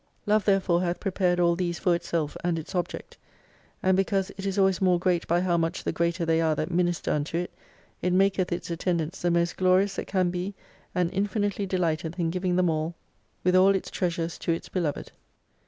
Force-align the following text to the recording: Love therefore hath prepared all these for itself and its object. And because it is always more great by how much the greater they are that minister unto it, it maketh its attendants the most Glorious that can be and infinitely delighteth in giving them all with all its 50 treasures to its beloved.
Love 0.25 0.45
therefore 0.45 0.81
hath 0.81 0.99
prepared 0.99 1.39
all 1.39 1.55
these 1.55 1.77
for 1.77 1.93
itself 1.93 2.35
and 2.43 2.57
its 2.57 2.73
object. 2.73 3.17
And 3.83 3.95
because 3.95 4.31
it 4.35 4.47
is 4.47 4.57
always 4.57 4.81
more 4.81 4.97
great 4.97 5.27
by 5.27 5.41
how 5.41 5.57
much 5.57 5.83
the 5.83 5.91
greater 5.91 6.25
they 6.25 6.41
are 6.41 6.55
that 6.55 6.71
minister 6.71 7.11
unto 7.11 7.37
it, 7.37 7.51
it 8.01 8.11
maketh 8.11 8.51
its 8.51 8.71
attendants 8.71 9.21
the 9.21 9.29
most 9.29 9.57
Glorious 9.57 9.97
that 9.97 10.07
can 10.07 10.31
be 10.31 10.55
and 10.95 11.13
infinitely 11.13 11.67
delighteth 11.67 12.17
in 12.19 12.31
giving 12.31 12.55
them 12.55 12.67
all 12.71 12.95
with 13.43 13.55
all 13.55 13.75
its 13.75 13.89
50 13.89 13.95
treasures 13.99 14.37
to 14.39 14.51
its 14.51 14.69
beloved. 14.69 15.11